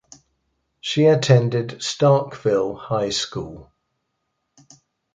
She 0.79 1.05
attended 1.05 1.79
Starkville 1.79 2.75
High 2.75 3.11
School. 3.11 3.71